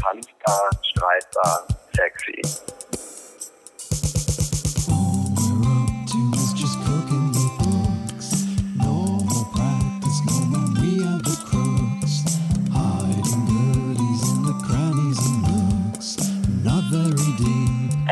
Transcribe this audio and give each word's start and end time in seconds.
tanzbar, 0.00 0.70
streitbar, 0.82 1.66
sexy. 1.94 2.40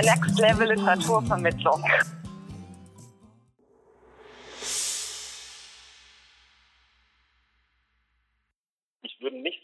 Next 0.05 0.39
Level 0.39 0.69
Literaturvermittlung. 0.69 1.83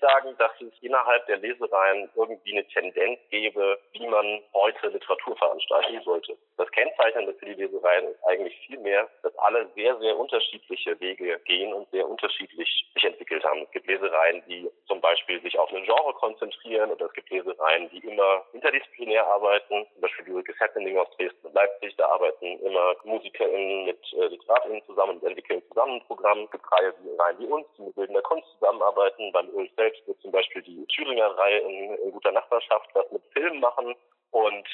Sagen, 0.05 0.35
dass 0.39 0.53
es 0.61 0.73
innerhalb 0.81 1.27
der 1.27 1.39
Lesereien 1.39 2.09
irgendwie 2.15 2.53
eine 2.53 2.67
Tendenz 2.69 3.19
gäbe, 3.31 3.79
wie 3.93 4.07
man 4.07 4.41
heute 4.53 4.89
Literatur 4.89 5.37
veranstalten 5.37 6.01
sollte. 6.05 6.37
Das 6.57 6.71
Kennzeichnende 6.71 7.35
für 7.35 7.47
die 7.47 7.55
Lesereien 7.55 8.09
ist 8.09 8.25
eigentlich 8.25 8.57
vielmehr, 8.67 9.09
dass 9.23 9.37
alle 9.39 9.69
sehr, 9.75 9.99
sehr 9.99 10.17
unterschiedliche 10.17 10.99
Wege 11.01 11.41
gehen 11.47 11.73
und 11.73 11.91
sehr 11.91 12.09
unterschiedlich 12.09 12.87
sich 13.05 13.13
entwickelt 13.13 13.45
haben. 13.45 13.63
Es 13.63 13.71
gibt 13.71 13.87
Lesereien, 13.87 14.43
die 14.49 14.69
zum 14.87 15.01
Beispiel 15.01 15.41
sich 15.43 15.59
auf 15.59 15.71
ein 15.73 15.85
Genre 15.85 16.13
konzentrieren 16.15 16.91
oder 16.91 17.07
es 17.07 17.13
gibt 17.13 17.31
Lesereien, 17.31 17.89
die 17.91 17.99
immer 17.99 18.45
interdisziplinär 18.53 19.27
arbeiten. 19.27 19.87
Zum 19.93 20.01
Beispiel 20.01 20.25
die 20.25 20.33
Ulrike 20.33 20.55
Happening 20.61 20.99
aus 20.99 21.09
Dresden 21.17 21.47
und 21.47 21.55
Leipzig, 21.55 21.95
da 21.97 22.07
arbeiten 22.09 22.59
immer 22.61 22.95
MusikerInnen 23.05 23.85
mit 23.87 24.01
äh, 24.15 24.27
LiteratInnen 24.27 24.83
zusammen 24.87 25.19
und 25.19 25.25
entwickeln 25.25 25.63
zusammen 25.69 25.95
ein 25.95 26.07
Programm. 26.07 26.45
Es 26.45 26.51
gibt 26.51 26.73
Reihen 26.73 26.95
wie 27.39 27.47
uns, 27.47 27.67
die 27.77 27.83
mit 27.83 27.95
bildender 27.95 28.23
Kunst 28.23 28.49
zusammenarbeiten. 28.55 29.33
Beim 29.33 29.49
Ulf 29.51 29.71
selbst 29.77 30.07
wird 30.07 30.21
zum 30.21 30.33
Beispiel 30.33 30.63
die 30.63 30.87
Thüringer 30.87 31.37
Reihe 31.37 31.59
in, 31.59 31.95
in 31.95 32.13
guter 32.13 32.33
Nachbarschaft 32.33 32.89
was 32.95 33.11
mit 33.11 33.23
Filmen 33.33 33.61
machen 33.61 33.95
und 34.31 34.67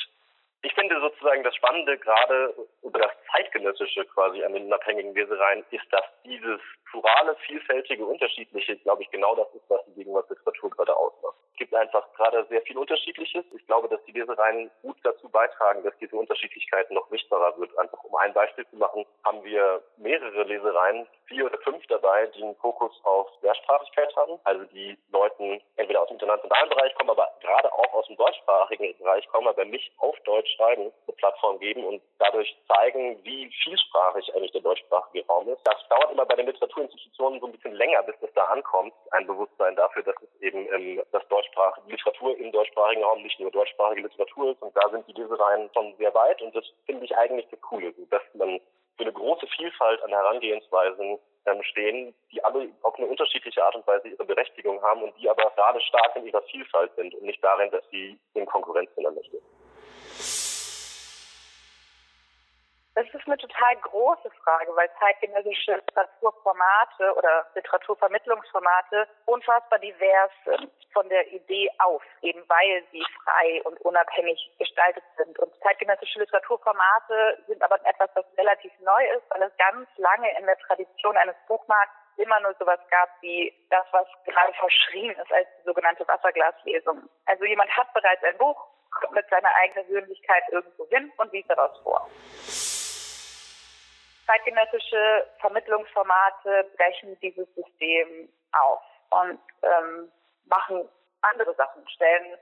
ich 0.62 0.74
finde 0.74 1.00
sozusagen 1.00 1.42
das 1.42 1.54
Spannende 1.54 1.96
gerade 1.98 2.54
über 2.82 2.98
das 2.98 3.12
zeitgenössische 3.32 4.04
quasi 4.06 4.42
an 4.44 4.52
den 4.52 4.66
unabhängigen 4.66 5.14
Lesereien 5.14 5.64
ist, 5.70 5.86
dass 5.90 6.04
dieses 6.24 6.60
plurale, 6.90 7.34
vielfältige, 7.46 8.04
unterschiedliche, 8.04 8.76
glaube 8.76 9.02
ich, 9.02 9.10
genau 9.10 9.34
das 9.36 9.48
ist, 9.54 9.64
was 9.68 9.84
die 9.86 9.94
Gegenwartsliteratur 9.94 10.70
gerade 10.70 10.96
ausmacht. 10.96 11.36
Es 11.52 11.58
gibt 11.58 11.74
einfach 11.74 12.12
gerade 12.14 12.44
sehr 12.48 12.62
viel 12.62 12.76
Unterschiedliches. 12.76 13.44
Ich 13.54 13.66
glaube, 13.66 13.88
dass 13.88 14.02
die 14.04 14.12
Lesereien 14.12 14.70
gut 14.82 14.96
dazu 15.02 15.28
beitragen, 15.28 15.82
dass 15.82 15.96
diese 15.98 16.16
Unterschiedlichkeit 16.16 16.90
noch 16.90 17.08
sichtbarer 17.10 17.56
wird. 17.58 17.76
Einfach 17.78 18.02
um 18.02 18.14
ein 18.16 18.32
Beispiel 18.32 18.66
zu 18.68 18.76
machen, 18.76 19.04
haben 19.24 19.44
wir 19.44 19.82
mehrere 19.98 20.42
Lesereien, 20.44 21.06
vier 21.26 21.46
oder 21.46 21.58
fünf 21.58 21.86
dabei, 21.86 22.26
die 22.28 22.42
einen 22.42 22.56
Fokus 22.56 22.98
auf 23.04 23.28
Mehrsprachigkeit 23.42 24.14
haben. 24.16 24.40
Also 24.44 24.64
die 24.64 24.98
Leuten 25.12 25.60
entweder 25.76 26.02
aus 26.02 26.08
dem 26.08 26.14
internationalen 26.14 26.70
Bereich 26.70 26.94
kommen, 26.94 27.10
aber 27.10 27.30
gerade 27.40 27.72
auch 27.72 27.92
aus 27.92 28.06
dem 28.06 28.09
deutschsprachigen 28.20 28.94
Bereich 28.98 29.26
kommen, 29.28 29.48
aber 29.48 29.64
nicht 29.64 29.90
auf 29.98 30.18
Deutsch 30.20 30.54
schreiben, 30.56 30.92
eine 31.06 31.16
Plattform 31.16 31.58
geben 31.58 31.84
und 31.84 32.02
dadurch 32.18 32.54
zeigen, 32.68 33.18
wie 33.24 33.50
vielsprachig 33.62 34.32
eigentlich 34.34 34.52
der 34.52 34.60
deutschsprachige 34.60 35.26
Raum 35.26 35.48
ist. 35.48 35.60
Das 35.64 35.76
dauert 35.88 36.12
immer 36.12 36.26
bei 36.26 36.36
den 36.36 36.46
Literaturinstitutionen 36.46 37.40
so 37.40 37.46
ein 37.46 37.52
bisschen 37.52 37.74
länger, 37.74 38.02
bis 38.02 38.14
das 38.20 38.30
da 38.34 38.44
ankommt. 38.44 38.92
Ein 39.12 39.26
Bewusstsein 39.26 39.74
dafür, 39.76 40.02
dass 40.02 40.16
es 40.22 40.42
eben 40.42 40.68
ähm, 40.72 41.02
das 41.12 41.26
deutschsprachige 41.28 41.90
Literatur 41.90 42.36
im 42.36 42.52
deutschsprachigen 42.52 43.02
Raum 43.02 43.22
nicht 43.22 43.40
nur 43.40 43.50
deutschsprachige 43.50 44.02
Literatur 44.02 44.52
ist. 44.52 44.62
Und 44.62 44.76
da 44.76 44.88
sind 44.90 45.06
die 45.08 45.20
Lesereien 45.20 45.70
schon 45.74 45.96
sehr 45.96 46.14
weit. 46.14 46.42
Und 46.42 46.54
das 46.54 46.64
finde 46.84 47.04
ich 47.04 47.16
eigentlich 47.16 47.48
das 47.50 47.60
Coole, 47.62 47.92
dass 48.10 48.22
man 48.34 48.60
für 48.96 49.04
eine 49.04 49.12
große 49.12 49.46
Vielfalt 49.56 50.02
an 50.02 50.10
Herangehensweisen 50.10 51.18
ähm, 51.46 51.62
stehen, 51.62 52.14
die 52.30 52.42
alle 52.44 52.68
auf 52.82 52.96
eine 52.96 53.06
unterschiedliche 53.06 53.64
Art 53.64 53.74
und 53.74 53.86
Weise 53.86 54.08
ihre 54.08 54.24
Berechtigung 54.24 54.80
haben 54.82 55.02
und 55.02 55.16
die 55.16 55.28
aber 55.28 55.50
gerade 55.50 55.80
stark 55.80 56.16
in 56.16 56.26
ihrer 56.26 56.42
Vielfalt 56.42 56.94
sind 56.96 57.14
und 57.14 57.22
nicht 57.22 57.42
darin, 57.42 57.70
dass 57.70 57.82
sie 57.90 58.18
in 58.34 58.46
Konkurrenz 58.46 58.90
miteinander 58.96 59.24
stehen. 59.24 59.42
Das 63.00 63.06
ist 63.14 63.26
eine 63.26 63.38
total 63.38 63.76
große 63.76 64.30
Frage, 64.44 64.76
weil 64.76 64.90
zeitgenössische 64.98 65.76
Literaturformate 65.76 67.14
oder 67.16 67.46
Literaturvermittlungsformate 67.54 69.08
unfassbar 69.26 69.78
divers 69.78 70.30
sind 70.44 70.70
von 70.92 71.08
der 71.08 71.26
Idee 71.32 71.70
auf, 71.78 72.02
eben 72.20 72.42
weil 72.48 72.84
sie 72.92 73.02
frei 73.24 73.62
und 73.64 73.80
unabhängig 73.82 74.38
gestaltet 74.58 75.04
sind. 75.16 75.38
Und 75.38 75.50
zeitgenössische 75.62 76.18
Literaturformate 76.18 77.38
sind 77.46 77.62
aber 77.62 77.76
etwas, 77.86 78.10
das 78.14 78.26
neu 78.90 79.16
ist, 79.16 79.24
weil 79.30 79.42
es 79.42 79.56
ganz 79.56 79.88
lange 79.96 80.28
in 80.38 80.46
der 80.46 80.58
Tradition 80.58 81.16
eines 81.16 81.36
Buchmarkts 81.46 81.94
immer 82.16 82.40
nur 82.40 82.54
sowas 82.58 82.80
gab 82.90 83.08
wie 83.20 83.52
das, 83.70 83.86
was 83.92 84.06
gerade 84.24 84.52
verschrien 84.54 85.14
ist 85.16 85.32
als 85.32 85.48
die 85.58 85.64
sogenannte 85.64 86.06
Wasserglaslesung. 86.06 87.08
Also 87.26 87.44
jemand 87.44 87.70
hat 87.76 87.92
bereits 87.94 88.22
ein 88.24 88.36
Buch, 88.38 88.66
kommt 89.00 89.14
mit 89.14 89.28
seiner 89.30 89.54
eigenen 89.62 89.86
Persönlichkeit 89.86 90.42
irgendwo 90.50 90.86
hin 90.88 91.12
und 91.16 91.32
liest 91.32 91.50
daraus 91.50 91.78
vor 91.82 92.08
zeitgenössische 94.30 95.26
Vermittlungsformate 95.40 96.70
brechen 96.76 97.18
dieses 97.20 97.52
System 97.54 98.28
auf 98.52 98.82
und 99.10 99.40
ähm, 99.62 100.12
machen 100.46 100.88
andere 101.22 101.54
Sachen, 101.54 101.86
stellen 101.88 102.36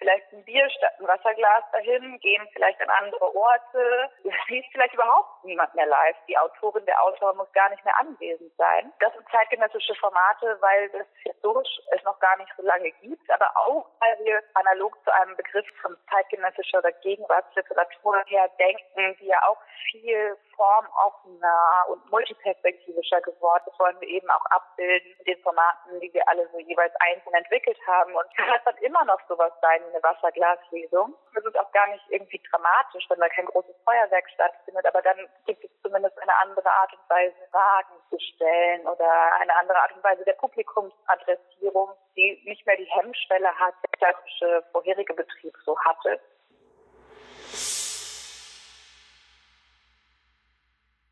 vielleicht 0.00 0.32
ein 0.32 0.44
Bier 0.44 0.68
statt 0.70 0.94
ein 0.98 1.06
Wasserglas 1.06 1.64
dahin, 1.72 2.18
gehen 2.20 2.48
vielleicht 2.52 2.80
an 2.80 2.90
andere 2.90 3.34
Orte. 3.36 4.10
Es 4.24 4.48
liest 4.48 4.68
vielleicht 4.72 4.94
überhaupt 4.94 5.44
niemand 5.44 5.74
mehr 5.74 5.86
live. 5.86 6.16
Die 6.26 6.36
Autorin, 6.38 6.84
der 6.86 7.00
Autor 7.02 7.34
muss 7.34 7.52
gar 7.52 7.68
nicht 7.70 7.84
mehr 7.84 7.98
anwesend 8.00 8.52
sein. 8.56 8.92
Das 8.98 9.12
sind 9.12 9.28
zeitgenössische 9.30 9.94
Formate, 9.96 10.56
weil 10.60 10.88
das 10.90 11.06
historisch 11.22 11.80
es 11.90 12.02
noch 12.04 12.18
gar 12.18 12.36
nicht 12.38 12.52
so 12.56 12.62
lange 12.62 12.90
gibt, 13.02 13.30
aber 13.30 13.50
auch, 13.56 13.86
weil 14.00 14.24
wir 14.24 14.42
analog 14.54 14.96
zu 15.04 15.14
einem 15.14 15.36
Begriff 15.36 15.66
von 15.82 15.96
zeitgenössischer 16.10 16.78
oder 16.78 16.92
Gegenwartsliteratur 16.92 18.22
her 18.26 18.50
denken, 18.58 19.16
die 19.20 19.26
ja 19.26 19.38
auch 19.46 19.58
viel 19.90 20.36
formoffener 20.60 21.88
und 21.88 22.10
multiperspektivischer 22.10 23.22
geworden. 23.22 23.62
Das 23.64 23.78
wollen 23.78 23.98
wir 24.00 24.08
eben 24.08 24.28
auch 24.28 24.44
abbilden 24.50 25.14
mit 25.16 25.26
den 25.26 25.42
Formaten, 25.42 25.98
die 26.00 26.12
wir 26.12 26.28
alle 26.28 26.46
so 26.52 26.58
jeweils 26.58 26.92
einzeln 27.00 27.32
entwickelt 27.32 27.78
haben. 27.86 28.14
Und 28.14 28.26
das 28.36 28.64
dann 28.66 28.76
immer 28.84 29.02
noch 29.06 29.20
sowas 29.26 29.52
sein 29.62 29.80
eine 29.88 30.02
Wasserglaslesung. 30.02 31.16
Das 31.34 31.44
ist 31.46 31.58
auch 31.58 31.72
gar 31.72 31.86
nicht 31.88 32.04
irgendwie 32.10 32.42
dramatisch, 32.50 33.06
wenn 33.08 33.20
da 33.20 33.28
kein 33.30 33.46
großes 33.46 33.74
Feuerwerk 33.86 34.28
stattfindet, 34.34 34.84
aber 34.84 35.00
dann 35.00 35.16
gibt 35.46 35.64
es 35.64 35.70
zumindest 35.82 36.20
eine 36.20 36.36
andere 36.42 36.70
Art 36.70 36.92
und 36.92 37.08
Weise, 37.08 37.36
Fragen 37.50 37.96
zu 38.10 38.18
stellen 38.18 38.86
oder 38.86 39.08
eine 39.40 39.56
andere 39.56 39.80
Art 39.80 39.96
und 39.96 40.04
Weise 40.04 40.24
der 40.24 40.34
Publikumsadressierung, 40.34 41.90
die 42.16 42.42
nicht 42.44 42.66
mehr 42.66 42.76
die 42.76 42.90
Hemmschwelle 42.90 43.48
hat, 43.58 43.74
der 43.82 43.98
klassische 43.98 44.62
vorherige 44.72 45.14
Betrieb 45.14 45.54
so 45.64 45.78
hatte. 45.80 46.20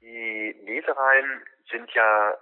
Die 0.08 0.56
Lesereien 0.64 1.44
sind 1.70 1.92
ja 1.92 2.34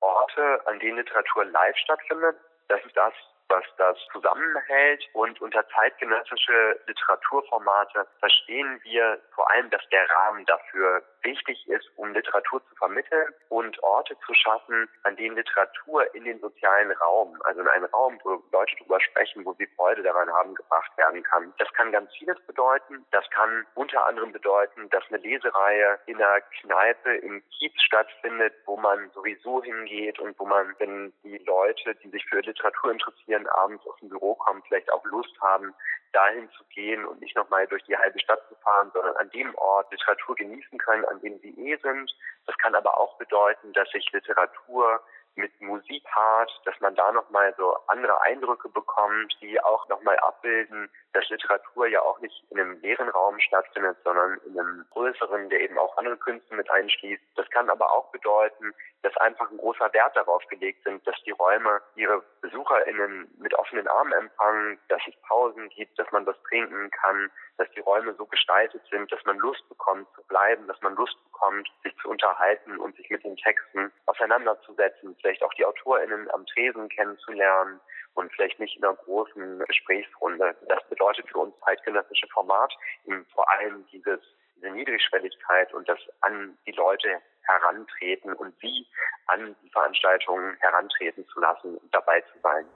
Orte, 0.00 0.60
an 0.66 0.80
denen 0.80 0.96
Literatur 0.96 1.44
live 1.44 1.76
stattfindet. 1.76 2.36
Das 2.66 2.84
ist 2.84 2.96
das, 2.96 3.12
was 3.48 3.62
das 3.78 3.96
zusammenhält. 4.10 5.04
Und 5.12 5.40
unter 5.40 5.64
zeitgenössische 5.68 6.80
Literaturformate 6.88 8.08
verstehen 8.18 8.80
wir 8.82 9.20
vor 9.32 9.48
allem, 9.52 9.70
dass 9.70 9.88
der 9.92 10.10
Rahmen 10.10 10.44
dafür 10.46 11.04
wichtig 11.24 11.66
ist, 11.68 11.90
um 11.96 12.12
Literatur 12.12 12.62
zu 12.68 12.74
vermitteln 12.76 13.32
und 13.48 13.82
Orte 13.82 14.16
zu 14.26 14.34
schaffen, 14.34 14.88
an 15.02 15.16
denen 15.16 15.36
Literatur 15.36 16.14
in 16.14 16.24
den 16.24 16.40
sozialen 16.40 16.92
Raum, 16.92 17.40
also 17.44 17.60
in 17.60 17.68
einen 17.68 17.86
Raum, 17.86 18.18
wo 18.22 18.42
Leute 18.52 18.76
drüber 18.76 19.00
sprechen, 19.00 19.44
wo 19.44 19.54
sie 19.54 19.66
Freude 19.76 20.02
daran 20.02 20.30
haben, 20.30 20.54
gebracht 20.54 20.96
werden 20.96 21.22
kann. 21.22 21.52
Das 21.58 21.72
kann 21.72 21.92
ganz 21.92 22.10
vieles 22.16 22.40
bedeuten. 22.46 23.04
Das 23.10 23.28
kann 23.30 23.66
unter 23.74 24.06
anderem 24.06 24.32
bedeuten, 24.32 24.88
dass 24.90 25.04
eine 25.08 25.18
Lesereihe 25.18 25.98
in 26.06 26.16
einer 26.16 26.40
Kneipe 26.60 27.16
im 27.16 27.42
Kiez 27.50 27.72
stattfindet, 27.82 28.54
wo 28.66 28.76
man 28.76 29.10
sowieso 29.10 29.62
hingeht 29.62 30.18
und 30.18 30.38
wo 30.38 30.46
man, 30.46 30.74
wenn 30.78 31.12
die 31.22 31.38
Leute, 31.38 31.94
die 31.96 32.10
sich 32.10 32.24
für 32.26 32.40
Literatur 32.40 32.92
interessieren, 32.92 33.46
abends 33.48 33.86
aus 33.86 33.98
dem 34.00 34.08
Büro 34.08 34.34
kommen, 34.34 34.62
vielleicht 34.66 34.92
auch 34.92 35.04
Lust 35.04 35.34
haben, 35.40 35.74
dahin 36.14 36.48
zu 36.50 36.64
gehen 36.72 37.04
und 37.04 37.20
nicht 37.20 37.36
nochmal 37.36 37.66
durch 37.66 37.82
die 37.84 37.96
halbe 37.96 38.18
Stadt 38.20 38.40
zu 38.48 38.54
fahren, 38.56 38.90
sondern 38.94 39.16
an 39.16 39.30
dem 39.30 39.54
Ort 39.56 39.90
Literatur 39.90 40.34
genießen 40.36 40.78
können, 40.78 41.04
an 41.14 41.20
dem 41.20 41.38
sie 41.40 41.54
eh 41.58 41.76
sind. 41.76 42.14
Das 42.46 42.56
kann 42.58 42.74
aber 42.74 42.98
auch 42.98 43.16
bedeuten, 43.18 43.72
dass 43.72 43.88
sich 43.90 44.10
Literatur 44.12 45.00
mit 45.36 45.60
Musik 45.60 46.04
hart, 46.14 46.50
dass 46.64 46.78
man 46.80 46.94
da 46.94 47.10
nochmal 47.12 47.54
so 47.56 47.76
andere 47.88 48.20
Eindrücke 48.22 48.68
bekommt, 48.68 49.36
die 49.40 49.60
auch 49.62 49.88
nochmal 49.88 50.16
abbilden, 50.18 50.88
dass 51.12 51.28
Literatur 51.28 51.86
ja 51.86 52.00
auch 52.02 52.20
nicht 52.20 52.44
in 52.50 52.60
einem 52.60 52.80
leeren 52.80 53.08
Raum 53.08 53.38
stattfindet, 53.40 53.96
sondern 54.04 54.38
in 54.46 54.58
einem 54.58 54.84
größeren, 54.90 55.48
der 55.50 55.60
eben 55.60 55.78
auch 55.78 55.96
andere 55.96 56.16
Künste 56.16 56.54
mit 56.54 56.70
einschließt. 56.70 57.22
Das 57.36 57.48
kann 57.50 57.68
aber 57.68 57.90
auch 57.92 58.10
bedeuten, 58.12 58.72
dass 59.02 59.16
einfach 59.18 59.50
ein 59.50 59.58
großer 59.58 59.92
Wert 59.92 60.16
darauf 60.16 60.46
gelegt 60.48 60.84
sind, 60.84 61.06
dass 61.06 61.16
die 61.24 61.32
Räume 61.32 61.82
ihre 61.96 62.22
BesucherInnen 62.40 63.28
mit 63.38 63.54
offenen 63.54 63.88
Armen 63.88 64.12
empfangen, 64.12 64.78
dass 64.88 65.02
es 65.08 65.14
Pausen 65.22 65.68
gibt, 65.70 65.98
dass 65.98 66.10
man 66.12 66.26
was 66.26 66.40
trinken 66.48 66.90
kann, 66.90 67.30
dass 67.56 67.70
die 67.72 67.80
Räume 67.80 68.14
so 68.14 68.26
gestaltet 68.26 68.82
sind, 68.90 69.10
dass 69.12 69.24
man 69.24 69.38
Lust 69.38 69.68
bekommt 69.68 70.08
zu 70.14 70.22
bleiben, 70.24 70.66
dass 70.66 70.80
man 70.82 70.94
Lust 70.94 71.16
bekommt, 71.24 71.68
sich 71.82 71.94
zu 71.98 72.08
unterhalten 72.08 72.78
und 72.78 72.96
sich 72.96 73.08
mit 73.10 73.22
den 73.24 73.36
Texten 73.36 73.92
auseinanderzusetzen, 74.06 75.16
vielleicht 75.20 75.42
auch 75.42 75.54
die 75.54 75.64
AutorInnen 75.64 76.30
am 76.32 76.46
Tresen 76.46 76.88
kennenzulernen 76.88 77.80
und 78.14 78.32
vielleicht 78.32 78.58
nicht 78.60 78.76
in 78.76 78.84
einer 78.84 78.94
großen 78.94 79.60
Gesprächsrunde. 79.60 80.56
Das 80.68 80.82
bedeutet 80.88 81.28
für 81.28 81.38
uns 81.38 81.54
zeitgenössische 81.64 82.28
Format 82.28 82.72
eben 83.06 83.24
vor 83.34 83.50
allem 83.50 83.86
dieses, 83.92 84.20
diese 84.56 84.70
Niedrigschwelligkeit 84.70 85.72
und 85.74 85.88
das 85.88 85.98
an 86.20 86.56
die 86.66 86.72
Leute 86.72 87.20
herantreten 87.42 88.32
und 88.34 88.58
sie 88.60 88.86
an 89.26 89.54
die 89.62 89.70
Veranstaltungen 89.70 90.56
herantreten 90.60 91.26
zu 91.28 91.40
lassen 91.40 91.76
und 91.76 91.94
dabei 91.94 92.20
zu 92.20 92.38
sein. 92.42 92.66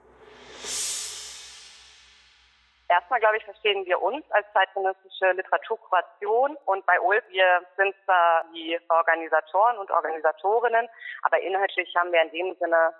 Erstmal, 2.89 3.19
glaube 3.19 3.37
ich, 3.37 3.45
verstehen 3.45 3.85
wir 3.85 4.01
uns 4.01 4.25
als 4.31 4.47
zeitgenössische 4.51 5.31
Literaturkuration 5.33 6.57
und 6.65 6.83
bei 6.87 6.99
ULF, 6.99 7.23
wir 7.29 7.61
sind 7.77 7.93
zwar 8.03 8.43
die 8.51 8.79
Organisatoren 8.89 9.77
und 9.77 9.91
Organisatorinnen, 9.91 10.89
aber 11.21 11.39
inhaltlich 11.39 11.95
haben 11.95 12.11
wir 12.11 12.23
in 12.23 12.31
dem 12.31 12.55
Sinne 12.55 12.91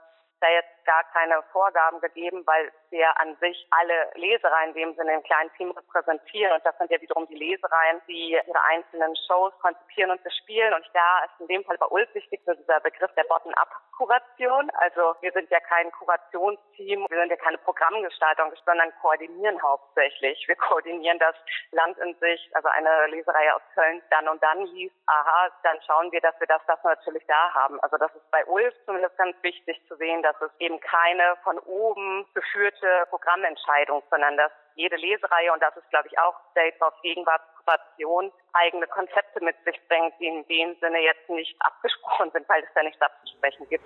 da 0.42 0.48
jetzt 0.48 0.86
gar 0.86 1.04
keine 1.06 1.42
Vorgaben 1.52 2.00
gegeben, 2.02 2.46
weil 2.46 2.72
wir 2.92 3.20
an 3.20 3.36
sich 3.40 3.68
alle 3.72 4.10
Lesereien 4.16 4.70
in 4.70 4.76
dem 4.76 4.96
Sinne 4.96 5.14
im 5.14 5.24
kleinen 5.24 5.52
Team 5.54 5.72
repräsentieren. 5.72 6.54
Und 6.54 6.66
das 6.66 6.78
sind 6.78 6.92
ja 6.92 7.02
wiederum 7.02 7.28
die 7.28 7.36
Lesereien, 7.36 8.02
die 8.08 8.32
ihre 8.32 8.64
einzelnen 8.66 9.16
Shows 9.28 9.54
konzipieren 9.60 10.12
und 10.12 10.24
bespielen. 10.24 10.74
Und 10.74 10.86
da 10.94 11.26
ist 11.26 11.40
in 11.40 11.48
dem 11.48 11.64
Fall 11.64 11.78
bei 11.78 11.88
Ulf 11.88 12.14
wichtig 12.14 12.42
so 12.46 12.54
dieser 12.54 12.80
Begriff 12.80 13.12
der 13.16 13.24
Bottom-up-Kuration. 13.26 14.70
Also 14.72 15.16
wir 15.22 15.32
sind 15.32 15.50
ja 15.50 15.60
kein 15.60 15.92
Kurationsteam, 15.92 17.06
wir 17.10 17.20
sind 17.20 17.30
ja 17.30 17.38
keine 17.38 17.58
Programmgestaltung, 17.60 18.54
sondern 18.66 18.94
koordinieren 19.02 19.62
hauptsächlich. 19.62 20.48
Wir 20.48 20.56
koordinieren 20.56 21.20
das 21.20 21.36
Land 21.72 21.98
in 22.00 22.16
sich, 22.20 22.50
also 22.54 22.68
eine 22.70 23.08
Leserei 23.08 23.54
aus 23.54 23.62
Köln 23.74 24.02
dann 24.10 24.28
und 24.28 24.42
dann 24.42 24.66
liest, 24.68 24.96
aha, 25.06 25.50
dann 25.64 25.80
schauen 25.86 26.12
wir, 26.12 26.22
dass 26.22 26.40
wir 26.40 26.48
das, 26.48 26.62
das 26.68 26.84
natürlich 26.84 27.26
da 27.28 27.54
haben. 27.54 27.80
Also 27.82 27.98
das 27.98 28.14
ist 28.16 28.30
bei 28.32 28.46
Ulf 28.46 28.74
zumindest 28.86 29.18
ganz 29.18 29.36
wichtig 29.42 29.82
zu 29.88 29.96
sehen, 29.96 30.22
dass 30.24 30.40
es 30.42 30.52
eben 30.60 30.80
keine 30.80 31.36
von 31.44 31.60
oben 31.60 32.26
geführte 32.34 32.79
Programmentscheidung, 33.10 34.04
sondern 34.10 34.38
dass 34.38 34.52
jede 34.76 34.96
Lesereihe, 34.96 35.52
und 35.52 35.62
das 35.62 35.76
ist, 35.76 35.90
glaube 35.90 36.08
ich, 36.08 36.18
auch 36.20 36.36
State 36.52 36.78
of 36.82 36.94
Gegenwartskooperation, 37.02 38.32
eigene 38.54 38.88
Konzepte 38.88 39.44
mit 39.44 39.56
sich 39.66 39.80
bringt, 39.88 40.14
die 40.20 40.28
in 40.28 40.48
dem 40.48 40.76
Sinne 40.80 41.00
jetzt 41.00 41.30
nicht 41.30 41.56
abgesprochen 41.60 42.32
sind, 42.32 42.48
weil 42.48 42.64
es 42.64 42.70
da 42.74 42.84
nichts 42.84 43.02
abzusprechen 43.02 43.68
gibt 43.70 43.86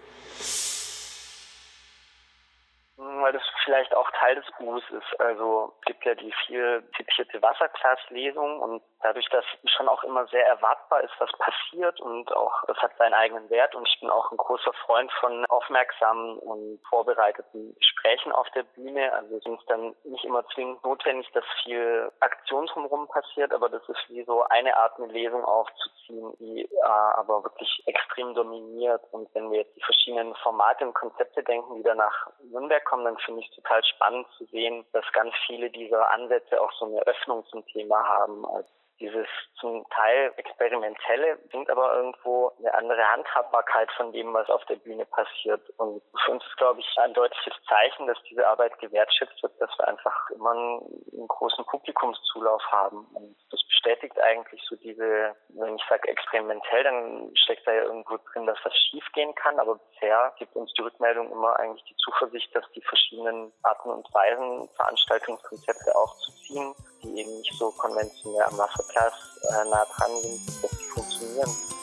weil 3.22 3.34
das 3.34 3.44
vielleicht 3.64 3.96
auch 3.96 4.10
Teil 4.12 4.36
des 4.36 4.46
Buchs 4.58 4.84
ist. 4.90 5.20
Also 5.20 5.74
es 5.80 5.86
gibt 5.86 6.06
ja 6.06 6.16
die 6.16 6.34
viel 6.46 6.84
zitierte 6.96 7.42
Wasserglaslesung 7.42 8.60
und 8.60 8.82
dadurch, 9.02 9.28
dass 9.30 9.46
schon 9.66 9.88
auch 9.88 10.04
immer 10.04 10.26
sehr 10.28 10.48
erwartbar 10.48 11.02
ist, 11.02 11.14
was 11.20 11.32
passiert 11.34 12.00
und 12.02 12.32
auch 12.36 12.64
das 12.68 12.78
hat 12.78 12.96
seinen 12.98 13.14
eigenen 13.14 13.50
Wert 13.50 13.76
und 13.76 13.88
ich 13.88 14.00
bin 14.00 14.10
auch 14.10 14.32
ein 14.32 14.38
großer 14.38 14.74
Freund 14.86 15.12
von 15.20 15.46
aufmerksamen 15.48 16.38
und 16.40 16.80
vorbereiteten 16.90 17.76
Gesprächen 17.76 18.32
auf 18.32 18.50
der 18.52 18.64
Bühne. 18.64 19.12
Also 19.14 19.38
es 19.38 19.46
ist 19.46 19.70
dann 19.70 19.96
nicht 20.04 20.24
immer 20.26 20.46
zwingend 20.54 20.84
notwendig, 20.84 21.30
dass 21.34 21.46
viel 21.64 22.12
Aktion 22.20 22.66
drumherum 22.68 23.08
passiert, 23.08 23.54
aber 23.54 23.70
das 23.70 23.88
ist 23.88 24.10
wie 24.10 24.24
so 24.24 24.44
eine 24.44 24.76
Art, 24.76 24.98
eine 24.98 25.12
Lesung 25.12 25.44
aufzuziehen, 25.44 26.34
die 26.40 26.64
äh, 26.64 26.86
aber 26.86 27.44
wirklich 27.44 27.84
extrem 27.86 28.34
dominiert. 28.34 29.02
Und 29.12 29.34
wenn 29.34 29.52
wir 29.52 29.60
jetzt 29.60 29.76
die 29.76 29.84
verschiedenen 29.84 30.36
Formate 30.36 30.86
und 30.86 30.94
Konzepte 30.94 31.44
denken, 31.44 31.76
die 31.76 31.84
da 31.84 31.96
nach 31.96 32.30
Nürnberg 32.44 32.84
kommen, 32.94 33.06
dann 33.06 33.18
finde 33.18 33.42
ich 33.42 33.50
es 33.50 33.56
total 33.56 33.84
spannend 33.84 34.28
zu 34.38 34.45
sehen, 34.45 34.86
dass 34.94 35.06
ganz 35.13 35.34
viele 35.48 35.69
dieser 35.72 36.12
Ansätze 36.12 36.62
auch 36.62 36.72
so 36.74 36.86
eine 36.86 37.01
Öffnung 37.07 37.44
zum 37.48 37.66
Thema 37.68 38.07
haben. 38.07 38.45
Also 38.45 38.69
dieses 39.00 39.28
zum 39.60 39.84
Teil 39.90 40.31
experimentelle 40.38 41.38
bringt 41.50 41.69
aber 41.72 41.95
irgendwo 41.95 42.51
eine 42.60 42.74
andere 42.75 43.04
Handhabbarkeit 43.04 43.92
von 43.98 44.12
dem, 44.12 44.31
was 44.34 44.48
auf 44.50 44.63
der 44.66 44.75
Bühne 44.75 45.06
passiert. 45.06 45.68
Und 45.78 46.04
für 46.24 46.31
uns 46.34 46.45
ist, 46.45 46.57
glaube 46.57 46.80
ich, 46.81 46.98
ein 46.98 47.13
deutliches 47.16 47.56
Zeichen, 47.68 48.06
dass 48.06 48.22
diese 48.30 48.48
Arbeit 48.48 48.78
gewertschätzt 48.78 49.42
wird, 49.42 49.60
dass 49.60 49.72
wir 49.80 49.88
einfach 49.88 50.30
immer 50.30 50.51
einen, 50.51 51.28
großen 51.28 51.66
Publikumszulauf 51.66 52.62
haben. 52.72 53.07
Und 53.16 53.36
bestätigt 53.83 54.19
eigentlich 54.21 54.62
so 54.69 54.75
diese, 54.77 55.35
wenn 55.50 55.75
ich 55.75 55.83
sage 55.89 56.07
experimentell, 56.07 56.83
dann 56.83 57.31
steckt 57.35 57.68
da 57.68 57.74
ja 57.74 57.83
irgendwo 57.83 58.18
drin, 58.31 58.45
dass 58.45 58.57
was 58.63 58.74
schiefgehen 58.89 59.33
kann. 59.35 59.59
Aber 59.59 59.75
bisher 59.75 60.33
gibt 60.38 60.56
uns 60.56 60.71
die 60.74 60.81
Rückmeldung 60.81 61.31
immer 61.31 61.59
eigentlich 61.59 61.83
die 61.85 61.95
Zuversicht, 61.97 62.53
dass 62.56 62.65
die 62.71 62.81
verschiedenen 62.81 63.51
Arten 63.63 63.89
und 63.89 64.07
Weisen, 64.13 64.69
Veranstaltungskonzepte 64.75 65.95
aufzuziehen, 65.95 66.74
die 67.03 67.19
eben 67.19 67.38
nicht 67.38 67.53
so 67.53 67.71
konventionell 67.71 68.44
am 68.44 68.57
Wasserplatz 68.57 69.39
äh, 69.50 69.69
nah 69.69 69.85
dran 69.85 70.15
sind, 70.21 70.63
dass 70.63 70.71
die 70.71 70.85
funktionieren. 70.85 71.82